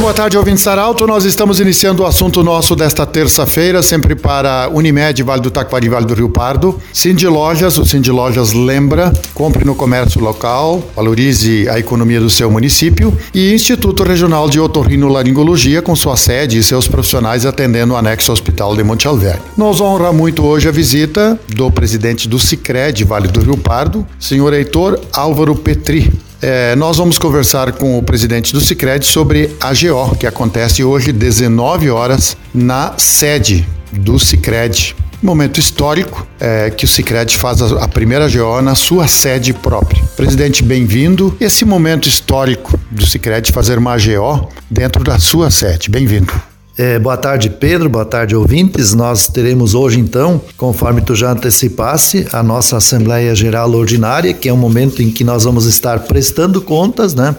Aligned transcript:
Muito 0.00 0.06
boa 0.06 0.14
tarde, 0.14 0.38
ouvinte 0.38 0.62
Saralto. 0.62 1.06
Nós 1.06 1.26
estamos 1.26 1.60
iniciando 1.60 2.02
o 2.02 2.06
assunto 2.06 2.42
nosso 2.42 2.74
desta 2.74 3.04
terça-feira, 3.04 3.82
sempre 3.82 4.14
para 4.14 4.66
Unimed, 4.72 5.22
Vale 5.22 5.42
do 5.42 5.50
Taquari, 5.50 5.90
Vale 5.90 6.06
do 6.06 6.14
Rio 6.14 6.30
Pardo. 6.30 6.80
Cindy 6.90 7.26
Lojas, 7.26 7.76
o 7.76 7.84
Cindy 7.84 8.10
Lojas 8.10 8.54
lembra, 8.54 9.12
compre 9.34 9.62
no 9.62 9.74
comércio 9.74 10.18
local, 10.18 10.82
valorize 10.96 11.68
a 11.68 11.78
economia 11.78 12.18
do 12.18 12.30
seu 12.30 12.50
município. 12.50 13.14
E 13.34 13.52
Instituto 13.52 14.02
Regional 14.02 14.48
de 14.48 14.58
Otorrinolaringologia, 14.58 15.82
com 15.82 15.94
sua 15.94 16.16
sede 16.16 16.56
e 16.56 16.62
seus 16.62 16.88
profissionais 16.88 17.44
atendendo 17.44 17.92
o 17.92 17.96
anexo 17.98 18.32
Hospital 18.32 18.74
de 18.74 18.82
Monte 18.82 19.06
Alverne. 19.06 19.42
Nos 19.54 19.82
honra 19.82 20.14
muito 20.14 20.42
hoje 20.46 20.66
a 20.66 20.72
visita 20.72 21.38
do 21.46 21.70
presidente 21.70 22.26
do 22.26 22.38
Cicred, 22.38 23.04
Vale 23.04 23.28
do 23.28 23.42
Rio 23.42 23.58
Pardo, 23.58 24.06
senhor 24.18 24.54
Heitor 24.54 24.98
Álvaro 25.12 25.54
Petri. 25.54 26.10
É, 26.42 26.74
nós 26.74 26.96
vamos 26.96 27.18
conversar 27.18 27.72
com 27.72 27.98
o 27.98 28.02
presidente 28.02 28.52
do 28.52 28.60
Cicred 28.60 29.04
sobre 29.04 29.54
a 29.60 29.74
GO, 29.74 30.16
que 30.16 30.26
acontece 30.26 30.82
hoje, 30.82 31.12
19 31.12 31.90
horas, 31.90 32.36
na 32.54 32.94
sede 32.96 33.68
do 33.92 34.18
Cicred. 34.18 34.96
Momento 35.22 35.60
histórico 35.60 36.26
é, 36.40 36.70
que 36.70 36.86
o 36.86 36.88
Cicred 36.88 37.36
faz 37.36 37.60
a, 37.60 37.84
a 37.84 37.88
primeira 37.88 38.26
GO 38.26 38.62
na 38.62 38.74
sua 38.74 39.06
sede 39.06 39.52
própria. 39.52 40.02
Presidente, 40.16 40.62
bem-vindo. 40.62 41.36
Esse 41.38 41.66
momento 41.66 42.08
histórico 42.08 42.80
do 42.90 43.06
Cicred 43.06 43.52
fazer 43.52 43.76
uma 43.76 43.98
GO 43.98 44.48
dentro 44.70 45.04
da 45.04 45.18
sua 45.18 45.50
sede. 45.50 45.90
Bem-vindo. 45.90 46.49
É, 46.82 46.98
boa 46.98 47.14
tarde, 47.18 47.50
Pedro. 47.50 47.90
Boa 47.90 48.06
tarde, 48.06 48.34
ouvintes. 48.34 48.94
Nós 48.94 49.28
teremos 49.28 49.74
hoje, 49.74 50.00
então, 50.00 50.40
conforme 50.56 51.02
tu 51.02 51.14
já 51.14 51.32
antecipasse, 51.32 52.26
a 52.32 52.42
nossa 52.42 52.78
Assembleia 52.78 53.34
Geral 53.34 53.70
Ordinária, 53.72 54.32
que 54.32 54.48
é 54.48 54.52
um 54.52 54.56
momento 54.56 55.02
em 55.02 55.10
que 55.10 55.22
nós 55.22 55.44
vamos 55.44 55.66
estar 55.66 56.00
prestando 56.04 56.62
contas, 56.62 57.14
né? 57.14 57.36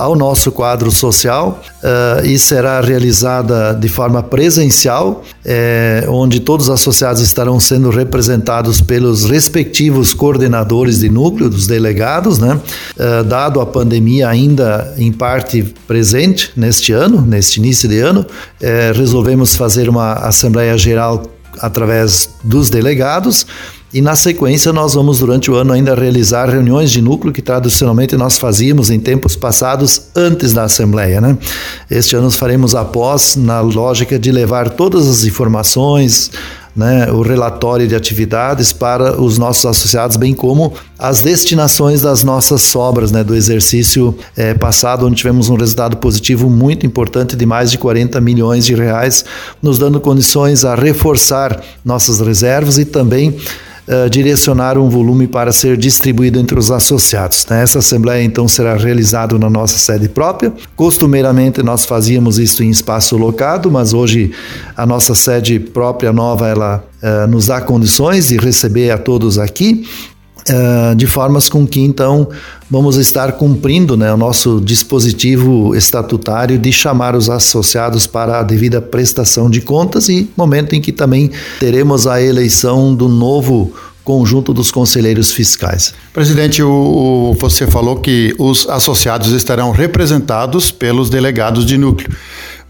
Ao 0.00 0.16
nosso 0.16 0.50
quadro 0.50 0.90
social 0.90 1.62
uh, 1.84 2.24
e 2.24 2.38
será 2.38 2.80
realizada 2.80 3.74
de 3.74 3.88
forma 3.88 4.22
presencial, 4.22 5.22
eh, 5.44 6.06
onde 6.08 6.40
todos 6.40 6.68
os 6.68 6.74
associados 6.74 7.20
estarão 7.20 7.60
sendo 7.60 7.90
representados 7.90 8.80
pelos 8.80 9.24
respectivos 9.24 10.14
coordenadores 10.14 11.00
de 11.00 11.10
núcleo, 11.10 11.50
dos 11.50 11.66
delegados, 11.66 12.38
né? 12.38 12.58
Uh, 12.96 13.24
dado 13.24 13.60
a 13.60 13.66
pandemia 13.66 14.28
ainda 14.28 14.94
em 14.96 15.12
parte 15.12 15.62
presente 15.86 16.50
neste 16.56 16.92
ano, 16.92 17.20
neste 17.20 17.60
início 17.60 17.88
de 17.88 18.00
ano, 18.00 18.24
resolvemos 18.94 19.56
fazer 19.56 19.88
uma 19.88 20.14
Assembleia 20.14 20.76
Geral 20.78 21.22
através 21.58 22.30
dos 22.42 22.70
delegados 22.70 23.46
e 23.92 24.00
na 24.00 24.14
sequência, 24.14 24.72
nós 24.72 24.94
vamos 24.94 25.18
durante 25.18 25.50
o 25.50 25.54
ano 25.56 25.72
ainda 25.72 25.96
realizar 25.96 26.48
reuniões 26.48 26.92
de 26.92 27.02
núcleo 27.02 27.32
que 27.32 27.42
tradicionalmente 27.42 28.16
nós 28.16 28.38
fazíamos 28.38 28.88
em 28.88 29.00
tempos 29.00 29.34
passados 29.34 30.02
antes 30.14 30.52
da 30.52 30.62
Assembleia. 30.62 31.20
Né? 31.20 31.36
Este 31.90 32.14
ano 32.14 32.30
faremos 32.30 32.76
após, 32.76 33.34
na 33.34 33.60
lógica 33.60 34.16
de 34.16 34.30
levar 34.30 34.70
todas 34.70 35.08
as 35.08 35.24
informações, 35.24 36.30
né, 36.74 37.10
o 37.10 37.20
relatório 37.20 37.88
de 37.88 37.96
atividades 37.96 38.72
para 38.72 39.20
os 39.20 39.38
nossos 39.38 39.66
associados, 39.66 40.16
bem 40.16 40.34
como 40.34 40.72
as 40.96 41.20
destinações 41.20 42.00
das 42.00 42.22
nossas 42.22 42.62
sobras 42.62 43.10
né, 43.10 43.24
do 43.24 43.34
exercício 43.34 44.16
é, 44.36 44.54
passado, 44.54 45.04
onde 45.04 45.16
tivemos 45.16 45.48
um 45.48 45.56
resultado 45.56 45.96
positivo 45.96 46.48
muito 46.48 46.86
importante 46.86 47.34
de 47.34 47.44
mais 47.44 47.72
de 47.72 47.78
40 47.78 48.20
milhões 48.20 48.64
de 48.64 48.74
reais, 48.76 49.24
nos 49.60 49.80
dando 49.80 50.00
condições 50.00 50.64
a 50.64 50.76
reforçar 50.76 51.60
nossas 51.84 52.20
reservas 52.20 52.78
e 52.78 52.84
também 52.84 53.36
uh, 53.90 54.08
direcionar 54.08 54.78
um 54.78 54.88
volume 54.88 55.26
para 55.26 55.50
ser 55.52 55.76
distribuído 55.76 56.38
entre 56.38 56.58
os 56.58 56.70
associados. 56.70 57.44
Né? 57.50 57.62
Essa 57.62 57.80
assembleia 57.80 58.22
então 58.22 58.46
será 58.46 58.76
realizada 58.76 59.36
na 59.38 59.50
nossa 59.50 59.78
sede 59.78 60.08
própria. 60.08 60.52
Costumeiramente 60.76 61.62
nós 61.62 61.84
fazíamos 61.84 62.38
isso 62.38 62.62
em 62.62 62.70
espaço 62.70 63.16
locado, 63.16 63.70
mas 63.70 63.92
hoje 63.92 64.30
a 64.76 64.86
nossa 64.86 65.14
sede 65.14 65.58
própria 65.58 66.12
nova 66.12 66.48
ela 66.48 66.84
uh, 67.02 67.26
nos 67.26 67.46
dá 67.46 67.60
condições 67.60 68.28
de 68.28 68.36
receber 68.36 68.90
a 68.90 68.98
todos 68.98 69.38
aqui 69.38 69.84
Uh, 70.50 70.96
de 70.96 71.06
formas 71.06 71.48
com 71.48 71.64
que 71.64 71.80
então 71.80 72.28
vamos 72.68 72.96
estar 72.96 73.32
cumprindo 73.32 73.96
né, 73.96 74.12
o 74.12 74.16
nosso 74.16 74.60
dispositivo 74.60 75.76
estatutário 75.76 76.58
de 76.58 76.72
chamar 76.72 77.14
os 77.14 77.30
associados 77.30 78.06
para 78.06 78.40
a 78.40 78.42
devida 78.42 78.80
prestação 78.80 79.48
de 79.48 79.60
contas 79.60 80.08
e 80.08 80.28
momento 80.36 80.74
em 80.74 80.80
que 80.80 80.90
também 80.90 81.30
teremos 81.60 82.06
a 82.08 82.20
eleição 82.20 82.92
do 82.92 83.06
novo 83.08 83.72
conjunto 84.02 84.52
dos 84.52 84.72
conselheiros 84.72 85.30
fiscais. 85.30 85.94
Presidente, 86.12 86.62
o, 86.62 86.68
o, 86.68 87.34
você 87.34 87.66
falou 87.66 87.96
que 87.96 88.34
os 88.38 88.68
associados 88.68 89.30
estarão 89.30 89.70
representados 89.70 90.72
pelos 90.72 91.08
delegados 91.08 91.64
de 91.64 91.78
núcleo. 91.78 92.10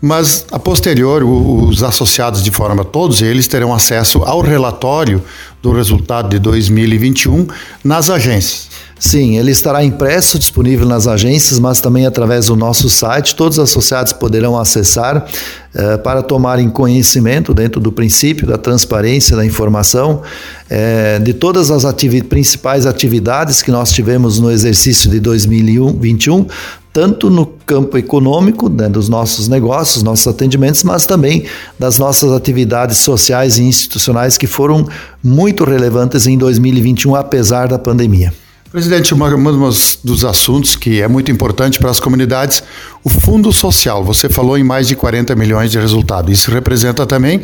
Mas, 0.03 0.47
a 0.51 0.59
posterior, 0.59 1.23
os 1.23 1.83
associados 1.83 2.43
de 2.43 2.51
forma, 2.51 2.85
todos 2.85 3.21
eles 3.21 3.47
terão 3.47 3.73
acesso 3.75 4.23
ao 4.23 4.41
relatório 4.41 5.23
do 5.63 5.73
resultado 5.73 6.29
de 6.29 6.39
2021 6.39 7.47
nas 7.85 8.09
agências. 8.11 8.69
Sim, 9.01 9.39
ele 9.39 9.51
estará 9.51 9.83
impresso, 9.83 10.39
disponível 10.39 10.87
nas 10.87 11.07
agências, 11.07 11.59
mas 11.59 11.81
também 11.81 12.05
através 12.05 12.47
do 12.47 12.55
nosso 12.55 12.91
site. 12.91 13.35
Todos 13.35 13.57
os 13.57 13.65
associados 13.65 14.13
poderão 14.13 14.59
acessar 14.59 15.27
eh, 15.73 15.97
para 15.97 16.21
tomarem 16.21 16.69
conhecimento, 16.69 17.55
dentro 17.55 17.81
do 17.81 17.91
princípio 17.91 18.47
da 18.47 18.59
transparência 18.59 19.35
da 19.35 19.47
informação, 19.47 20.21
eh, 20.69 21.19
de 21.19 21.33
todas 21.33 21.71
as 21.71 21.87
ativi 21.87 22.23
principais 22.23 22.85
atividades 22.85 23.63
que 23.63 23.71
nós 23.71 23.91
tivemos 23.91 24.39
no 24.39 24.51
exercício 24.51 25.09
de 25.09 25.19
2021, 25.19 26.47
tanto 26.93 27.31
no 27.31 27.47
campo 27.47 27.97
econômico, 27.97 28.69
né, 28.69 28.89
dos 28.89 29.09
nossos 29.09 29.49
negócios, 29.49 30.03
nossos 30.03 30.27
atendimentos, 30.27 30.83
mas 30.83 31.07
também 31.07 31.45
das 31.79 31.99
nossas 31.99 32.33
atividades 32.33 32.99
sociais 32.99 33.59
e 33.59 33.63
institucionais 33.63 34.37
que 34.37 34.47
foram 34.47 34.89
muito 35.23 35.65
relevantes 35.65 36.27
em 36.27 36.37
2021, 36.37 37.15
apesar 37.15 37.69
da 37.69 37.79
pandemia. 37.79 38.33
Presidente, 38.71 39.13
um 39.13 39.71
dos 40.05 40.25
assuntos 40.25 40.77
que 40.77 41.03
é 41.03 41.09
muito 41.09 41.29
importante 41.29 41.81
para 41.81 41.91
as 41.91 41.99
comunidades, 41.99 42.63
o 43.03 43.09
Fundo 43.09 43.53
Social. 43.53 44.05
Você 44.05 44.29
falou 44.29 44.57
em 44.57 44.63
mais 44.63 44.87
de 44.87 44.95
40 44.95 45.35
milhões 45.35 45.73
de 45.73 45.79
resultado. 45.79 46.31
Isso 46.31 46.53
representa 46.53 47.05
também 47.05 47.43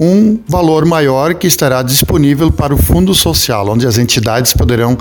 um 0.00 0.38
valor 0.48 0.86
maior 0.86 1.34
que 1.34 1.46
estará 1.46 1.82
disponível 1.82 2.50
para 2.50 2.74
o 2.74 2.78
Fundo 2.78 3.14
Social, 3.14 3.68
onde 3.68 3.86
as 3.86 3.98
entidades 3.98 4.54
poderão 4.54 4.96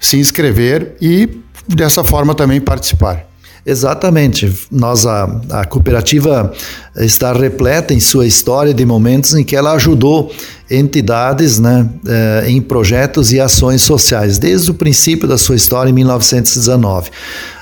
se 0.00 0.16
inscrever 0.16 0.94
e, 1.00 1.28
dessa 1.66 2.04
forma, 2.04 2.32
também 2.32 2.60
participar. 2.60 3.26
Exatamente. 3.66 4.52
Nós, 4.70 5.04
a, 5.04 5.24
a 5.50 5.64
cooperativa 5.64 6.52
está 6.98 7.32
repleta 7.32 7.92
em 7.92 7.98
sua 7.98 8.24
história 8.24 8.72
de 8.72 8.86
momentos 8.86 9.34
em 9.34 9.42
que 9.42 9.56
ela 9.56 9.72
ajudou 9.72 10.32
entidades 10.70 11.58
né, 11.58 11.88
eh, 12.06 12.44
em 12.46 12.62
projetos 12.62 13.32
e 13.32 13.40
ações 13.40 13.82
sociais, 13.82 14.38
desde 14.38 14.70
o 14.70 14.74
princípio 14.74 15.26
da 15.26 15.36
sua 15.36 15.56
história, 15.56 15.90
em 15.90 15.92
1919. 15.92 17.10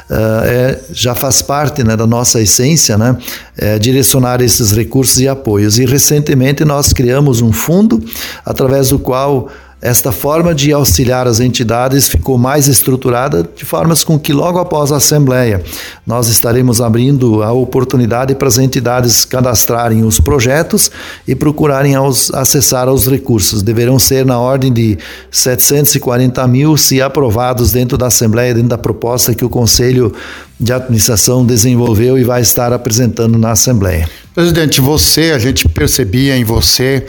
Uh, 0.04 0.12
é, 0.44 0.81
já 0.93 1.14
faz 1.14 1.41
parte 1.41 1.82
né, 1.82 1.97
da 1.97 2.06
nossa 2.06 2.38
essência 2.38 2.98
né, 2.98 3.16
é, 3.56 3.78
direcionar 3.78 4.43
esses 4.43 4.70
recursos 4.70 5.19
e 5.19 5.26
apoios. 5.26 5.78
E 5.78 5.87
recentemente 5.87 6.62
nós 6.62 6.93
criamos 6.93 7.41
um 7.41 7.50
fundo 7.50 8.04
através 8.44 8.91
do 8.91 8.98
qual 8.98 9.48
esta 9.84 10.10
forma 10.10 10.54
de 10.54 10.72
auxiliar 10.72 11.28
as 11.28 11.40
entidades 11.40 12.08
ficou 12.08 12.38
mais 12.38 12.69
estruturada 12.69 13.46
de 13.54 13.66
formas 13.66 14.02
com 14.02 14.19
que 14.19 14.32
logo 14.32 14.58
após 14.58 14.90
a 14.90 14.96
Assembleia 14.96 15.62
nós 16.06 16.26
estaremos 16.28 16.81
abrindo 16.81 17.42
a 17.42 17.52
oportunidade 17.52 18.34
para 18.34 18.48
as 18.48 18.56
entidades 18.56 19.26
cadastrarem 19.26 20.02
os 20.02 20.19
projetos 20.19 20.90
e 21.28 21.34
procurarem 21.34 21.94
aos, 21.94 22.32
acessar 22.32 22.88
aos 22.88 23.06
recursos. 23.06 23.62
Deverão 23.62 23.98
ser 23.98 24.25
na 24.25 24.38
ordem 24.38 24.72
de 24.72 24.96
740 25.31 26.48
mil, 26.48 26.78
se 26.78 27.02
aprovados 27.02 27.70
dentro 27.70 27.98
da 27.98 28.06
Assembleia, 28.06 28.54
dentro 28.54 28.70
da 28.70 28.78
proposta 28.78 29.34
que 29.34 29.44
o 29.44 29.50
Conselho 29.50 30.14
de 30.58 30.72
Administração 30.72 31.44
desenvolveu 31.44 32.19
e 32.19 32.25
vai 32.25 32.40
estar 32.40 32.72
apresentando 32.72 33.37
na 33.37 33.50
Assembleia. 33.50 34.08
Presidente, 34.34 34.81
você, 34.81 35.31
a 35.31 35.38
gente 35.38 35.69
percebia 35.69 36.36
em 36.36 36.42
você 36.42 37.06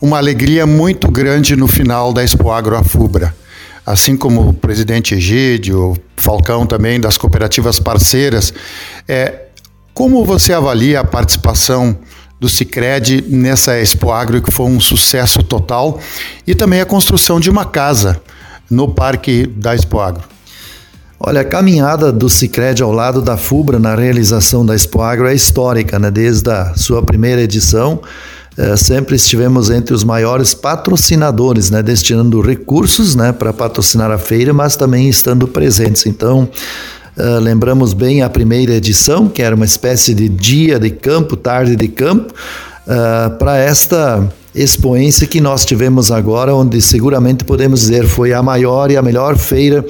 uma 0.00 0.16
alegria 0.16 0.66
muito 0.66 1.10
grande 1.10 1.54
no 1.54 1.68
final 1.68 2.14
da 2.14 2.24
Expo 2.24 2.50
Agro 2.50 2.74
Afubra. 2.74 3.34
Assim 3.84 4.16
como 4.16 4.48
o 4.48 4.54
presidente 4.54 5.14
Egídio, 5.14 5.94
Falcão 6.16 6.64
também, 6.64 6.98
das 6.98 7.18
cooperativas 7.18 7.78
parceiras. 7.78 8.54
É, 9.06 9.48
como 9.92 10.24
você 10.24 10.54
avalia 10.54 11.00
a 11.00 11.04
participação 11.04 11.98
do 12.40 12.48
Cicred 12.48 13.22
nessa 13.28 13.78
Expo 13.78 14.10
Agro, 14.10 14.40
que 14.40 14.50
foi 14.50 14.64
um 14.64 14.80
sucesso 14.80 15.42
total, 15.42 16.00
e 16.46 16.54
também 16.54 16.80
a 16.80 16.86
construção 16.86 17.38
de 17.38 17.50
uma 17.50 17.66
casa 17.66 18.18
no 18.70 18.88
parque 18.88 19.46
da 19.46 19.74
Expo 19.74 20.00
Agro? 20.00 20.31
Olha, 21.24 21.42
a 21.42 21.44
caminhada 21.44 22.10
do 22.10 22.28
Cicred 22.28 22.82
ao 22.82 22.90
lado 22.90 23.22
da 23.22 23.36
FUBRA 23.36 23.78
na 23.78 23.94
realização 23.94 24.66
da 24.66 24.74
Expo 24.74 25.00
Agro 25.02 25.28
é 25.28 25.34
histórica, 25.34 25.96
né? 25.96 26.10
Desde 26.10 26.50
a 26.50 26.74
sua 26.74 27.00
primeira 27.00 27.40
edição, 27.40 28.00
eh, 28.58 28.76
sempre 28.76 29.14
estivemos 29.14 29.70
entre 29.70 29.94
os 29.94 30.02
maiores 30.02 30.52
patrocinadores, 30.52 31.70
né? 31.70 31.80
Destinando 31.80 32.40
recursos, 32.40 33.14
né? 33.14 33.30
Para 33.30 33.52
patrocinar 33.52 34.10
a 34.10 34.18
feira, 34.18 34.52
mas 34.52 34.74
também 34.74 35.08
estando 35.08 35.46
presentes. 35.46 36.06
Então, 36.06 36.48
Uh, 37.14 37.38
lembramos 37.38 37.92
bem 37.92 38.22
a 38.22 38.30
primeira 38.30 38.72
edição, 38.72 39.28
que 39.28 39.42
era 39.42 39.54
uma 39.54 39.66
espécie 39.66 40.14
de 40.14 40.30
dia 40.30 40.78
de 40.78 40.88
campo, 40.88 41.36
tarde 41.36 41.76
de 41.76 41.86
campo, 41.86 42.32
uh, 42.86 43.36
para 43.36 43.58
esta 43.58 44.32
expoência 44.54 45.26
que 45.26 45.40
nós 45.40 45.64
tivemos 45.64 46.10
agora, 46.10 46.54
onde 46.54 46.80
seguramente 46.82 47.44
podemos 47.44 47.80
dizer 47.80 48.06
foi 48.06 48.32
a 48.32 48.42
maior 48.42 48.90
e 48.90 48.96
a 48.96 49.02
melhor 49.02 49.36
feira 49.36 49.84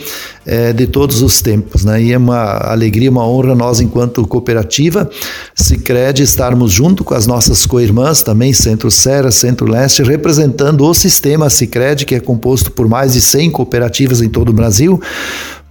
eh, 0.47 0.73
de 0.73 0.87
todos 0.87 1.21
os 1.21 1.41
tempos. 1.41 1.85
Né? 1.85 2.03
E 2.03 2.13
é 2.13 2.19
uma 2.19 2.59
alegria, 2.71 3.11
uma 3.11 3.27
honra 3.27 3.55
nós, 3.55 3.81
enquanto 3.81 4.27
cooperativa, 4.27 5.11
Cicred, 5.55 6.23
estarmos 6.23 6.73
junto 6.73 7.03
com 7.03 7.15
as 7.15 7.27
nossas 7.27 7.67
co-irmãs 7.67 8.23
também, 8.23 8.53
Centro-Serra, 8.53 9.31
Centro-Leste, 9.31 10.03
representando 10.03 10.85
o 10.85 10.95
sistema 10.95 11.51
Cicred, 11.51 12.05
que 12.05 12.15
é 12.15 12.21
composto 12.21 12.71
por 12.71 12.89
mais 12.89 13.15
de 13.15 13.21
100 13.21 13.51
cooperativas 13.51 14.23
em 14.23 14.29
todo 14.29 14.51
o 14.51 14.53
Brasil, 14.53 15.01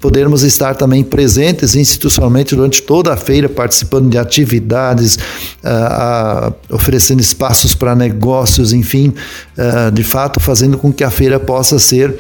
podermos 0.02 0.42
estar 0.42 0.76
também 0.76 1.04
presentes 1.04 1.76
institucionalmente 1.76 2.56
durante 2.56 2.82
toda 2.82 3.14
a 3.14 3.18
feira, 3.18 3.48
participando 3.48 4.10
de 4.10 4.18
atividades, 4.18 5.16
uh, 5.16 6.50
uh, 6.50 6.76
oferecendo 6.76 7.22
espaços 7.22 7.76
para 7.76 7.96
negócios, 7.96 8.74
enfim, 8.74 9.14
uh, 9.58 9.92
de 9.92 10.04
fato 10.04 10.40
fazendo 10.40 10.78
com 10.78 10.92
que 10.92 11.04
a 11.04 11.12
feira 11.12 11.40
possa 11.40 11.78
ser 11.78 12.18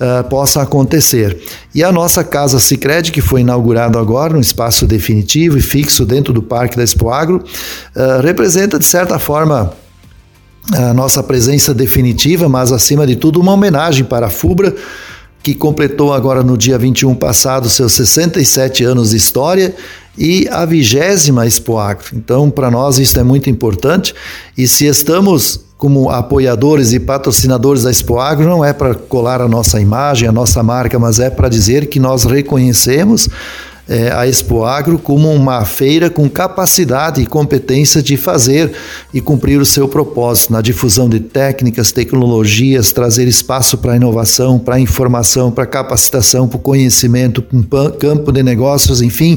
Uh, 0.00 0.26
possa 0.30 0.62
acontecer. 0.62 1.38
E 1.74 1.84
a 1.84 1.92
nossa 1.92 2.24
casa 2.24 2.58
Sicredi, 2.58 3.12
que 3.12 3.20
foi 3.20 3.42
inaugurado 3.42 3.98
agora, 3.98 4.34
um 4.34 4.40
espaço 4.40 4.86
definitivo 4.86 5.58
e 5.58 5.60
fixo 5.60 6.06
dentro 6.06 6.32
do 6.32 6.40
Parque 6.40 6.74
da 6.74 6.82
Expo 6.82 7.10
Agro, 7.10 7.44
uh, 7.94 8.22
representa 8.22 8.78
de 8.78 8.86
certa 8.86 9.18
forma 9.18 9.74
a 10.72 10.94
nossa 10.94 11.22
presença 11.22 11.74
definitiva, 11.74 12.48
mas 12.48 12.72
acima 12.72 13.06
de 13.06 13.14
tudo 13.16 13.40
uma 13.40 13.52
homenagem 13.52 14.04
para 14.04 14.28
a 14.28 14.30
FUBRA, 14.30 14.74
que 15.42 15.54
completou 15.54 16.12
agora 16.12 16.42
no 16.42 16.56
dia 16.56 16.78
21 16.78 17.14
passado 17.14 17.68
seus 17.68 17.92
67 17.94 18.84
anos 18.84 19.10
de 19.10 19.16
história 19.16 19.74
e 20.16 20.46
a 20.50 20.64
vigésima 20.64 21.46
Expo 21.46 21.78
Agro. 21.78 22.06
Então, 22.14 22.50
para 22.50 22.70
nós 22.70 22.98
isso 22.98 23.18
é 23.18 23.22
muito 23.22 23.48
importante 23.48 24.14
e 24.56 24.68
se 24.68 24.86
estamos 24.86 25.60
como 25.78 26.10
apoiadores 26.10 26.92
e 26.92 27.00
patrocinadores 27.00 27.84
da 27.84 27.90
Expo 27.90 28.18
Agro, 28.18 28.46
não 28.46 28.62
é 28.62 28.70
para 28.70 28.94
colar 28.94 29.40
a 29.40 29.48
nossa 29.48 29.80
imagem, 29.80 30.28
a 30.28 30.32
nossa 30.32 30.62
marca, 30.62 30.98
mas 30.98 31.18
é 31.18 31.30
para 31.30 31.48
dizer 31.48 31.86
que 31.86 31.98
nós 31.98 32.24
reconhecemos 32.24 33.30
é, 33.90 34.12
a 34.12 34.24
Expo 34.24 34.62
Agro 34.62 35.00
como 35.00 35.28
uma 35.34 35.64
feira 35.64 36.08
com 36.08 36.30
capacidade 36.30 37.20
e 37.20 37.26
competência 37.26 38.00
de 38.00 38.16
fazer 38.16 38.70
e 39.12 39.20
cumprir 39.20 39.60
o 39.60 39.66
seu 39.66 39.88
propósito 39.88 40.52
na 40.52 40.60
difusão 40.60 41.08
de 41.08 41.18
técnicas, 41.18 41.90
tecnologias, 41.90 42.92
trazer 42.92 43.26
espaço 43.26 43.76
para 43.76 43.96
inovação, 43.96 44.60
para 44.60 44.78
informação, 44.78 45.50
para 45.50 45.66
capacitação, 45.66 46.46
para 46.46 46.60
conhecimento, 46.60 47.42
para 47.68 47.90
campo 47.90 48.30
de 48.30 48.44
negócios, 48.44 49.02
enfim 49.02 49.36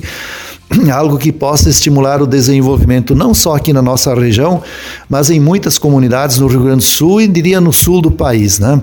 algo 0.93 1.17
que 1.17 1.31
possa 1.31 1.67
estimular 1.67 2.21
o 2.21 2.27
desenvolvimento 2.27 3.15
não 3.15 3.33
só 3.33 3.55
aqui 3.55 3.73
na 3.73 3.81
nossa 3.81 4.13
região, 4.13 4.61
mas 5.09 5.31
em 5.31 5.39
muitas 5.39 5.79
comunidades 5.79 6.37
no 6.37 6.45
Rio 6.45 6.61
Grande 6.61 6.77
do 6.77 6.83
Sul 6.83 7.21
e 7.21 7.27
diria 7.27 7.59
no 7.59 7.73
sul 7.73 8.01
do 8.01 8.11
país. 8.11 8.59
Né? 8.59 8.79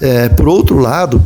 É, 0.00 0.28
por 0.28 0.48
outro 0.48 0.78
lado, 0.78 1.24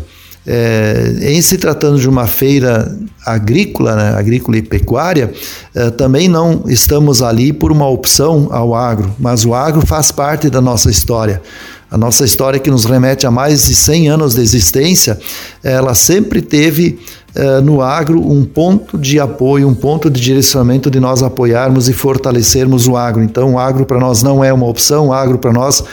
é, 0.51 1.19
em 1.21 1.43
se 1.43 1.59
tratando 1.59 2.01
de 2.01 2.09
uma 2.09 2.27
feira 2.27 2.97
agrícola, 3.25 3.95
né, 3.95 4.19
agrícola 4.19 4.57
e 4.57 4.63
pecuária, 4.63 5.31
é, 5.75 5.91
também 5.91 6.27
não 6.27 6.65
estamos 6.67 7.21
ali 7.21 7.53
por 7.53 7.71
uma 7.71 7.87
opção 7.87 8.49
ao 8.51 8.75
agro, 8.75 9.15
mas 9.19 9.45
o 9.45 9.53
agro 9.53 9.87
faz 9.87 10.11
parte 10.11 10.49
da 10.49 10.63
nossa 10.63 10.91
história. 10.91 11.43
A 11.91 11.99
nossa 11.99 12.25
história 12.25 12.59
que 12.59 12.71
nos 12.71 12.87
remete 12.87 13.27
a 13.27 13.31
mais 13.31 13.67
de 13.67 13.75
100 13.75 14.09
anos 14.09 14.35
de 14.35 14.41
existência, 14.41 15.19
ela 15.63 15.95
sempre 15.95 16.41
teve 16.41 16.99
é, 17.35 17.61
no 17.61 17.83
agro 17.83 18.19
um 18.19 18.43
ponto 18.43 18.97
de 18.97 19.21
apoio, 19.21 19.69
um 19.69 19.75
ponto 19.75 20.09
de 20.09 20.19
direcionamento 20.19 20.91
de 20.91 20.99
nós 20.99 21.23
apoiarmos 21.23 21.91
e 21.91 21.93
fortalecermos 21.93 22.89
o 22.89 22.97
agro. 22.97 23.23
Então, 23.23 23.55
o 23.55 23.59
agro 23.59 23.85
para 23.85 24.01
nós 24.01 24.23
não 24.23 24.43
é 24.43 24.51
uma 24.51 24.67
opção, 24.67 25.09
o 25.09 25.13
agro 25.13 25.39
para 25.39 25.53
nós 25.53 25.85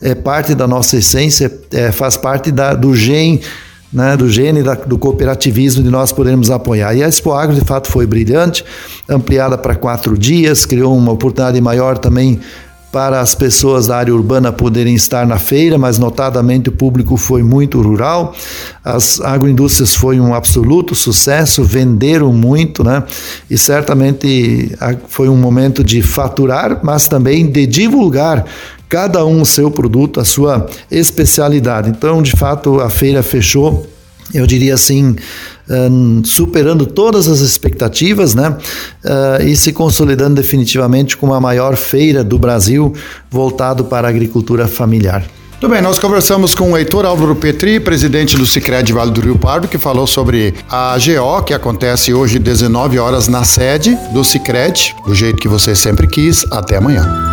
é 0.00 0.14
parte 0.14 0.54
da 0.54 0.66
nossa 0.66 0.96
essência, 0.96 1.52
é, 1.72 1.92
faz 1.92 2.16
parte 2.16 2.50
da, 2.50 2.72
do 2.72 2.94
gene 2.94 3.42
né, 3.92 4.16
do 4.16 4.28
gene 4.28 4.62
da, 4.62 4.74
do 4.74 4.98
cooperativismo 4.98 5.82
de 5.82 5.90
nós 5.90 6.12
podermos 6.12 6.50
apoiar. 6.50 6.94
E 6.94 7.02
a 7.02 7.08
Expo 7.08 7.32
Agro, 7.32 7.54
de 7.54 7.64
fato, 7.64 7.90
foi 7.90 8.06
brilhante, 8.06 8.64
ampliada 9.08 9.56
para 9.56 9.74
quatro 9.74 10.16
dias, 10.16 10.66
criou 10.66 10.96
uma 10.96 11.12
oportunidade 11.12 11.60
maior 11.60 11.98
também 11.98 12.40
para 12.90 13.20
as 13.20 13.34
pessoas 13.34 13.86
da 13.86 13.96
área 13.96 14.14
urbana 14.14 14.50
poderem 14.50 14.94
estar 14.94 15.26
na 15.26 15.38
feira, 15.38 15.76
mas 15.76 15.98
notadamente 15.98 16.68
o 16.68 16.72
público 16.72 17.16
foi 17.16 17.42
muito 17.42 17.80
rural. 17.80 18.34
As 18.84 19.20
agroindústrias 19.20 19.94
foi 19.94 20.18
um 20.18 20.34
absoluto 20.34 20.94
sucesso, 20.94 21.62
venderam 21.62 22.32
muito, 22.32 22.82
né? 22.82 23.04
E 23.50 23.58
certamente 23.58 24.74
foi 25.08 25.28
um 25.28 25.36
momento 25.36 25.84
de 25.84 26.00
faturar, 26.00 26.80
mas 26.82 27.08
também 27.08 27.50
de 27.50 27.66
divulgar 27.66 28.44
cada 28.88 29.24
um 29.24 29.42
o 29.42 29.46
seu 29.46 29.70
produto, 29.70 30.18
a 30.18 30.24
sua 30.24 30.66
especialidade. 30.90 31.90
Então, 31.90 32.22
de 32.22 32.32
fato, 32.32 32.80
a 32.80 32.88
feira 32.88 33.22
fechou, 33.22 33.86
eu 34.34 34.46
diria 34.46 34.74
assim, 34.74 35.16
superando 36.24 36.86
todas 36.86 37.28
as 37.28 37.40
expectativas, 37.40 38.34
né? 38.34 38.56
Uh, 39.04 39.42
e 39.44 39.56
se 39.56 39.72
consolidando 39.72 40.34
definitivamente 40.34 41.16
como 41.16 41.34
a 41.34 41.40
maior 41.40 41.76
feira 41.76 42.24
do 42.24 42.38
Brasil 42.38 42.92
voltado 43.30 43.84
para 43.84 44.08
a 44.08 44.10
agricultura 44.10 44.66
familiar. 44.66 45.24
Tudo 45.60 45.72
bem, 45.72 45.82
nós 45.82 45.98
conversamos 45.98 46.54
com 46.54 46.70
o 46.70 46.78
Heitor 46.78 47.04
Álvaro 47.04 47.34
Petri, 47.34 47.80
presidente 47.80 48.36
do 48.36 48.46
Cicred 48.46 48.92
Vale 48.92 49.10
do 49.10 49.20
Rio 49.20 49.36
Pardo, 49.36 49.66
que 49.66 49.76
falou 49.76 50.06
sobre 50.06 50.54
a 50.70 50.96
GO, 50.96 51.42
que 51.42 51.52
acontece 51.52 52.14
hoje 52.14 52.38
19 52.38 52.98
horas 52.98 53.26
na 53.26 53.42
sede 53.42 53.98
do 54.12 54.22
Cicred, 54.22 54.94
do 55.04 55.14
jeito 55.14 55.36
que 55.36 55.48
você 55.48 55.74
sempre 55.74 56.06
quis. 56.06 56.44
Até 56.52 56.76
amanhã 56.76 57.28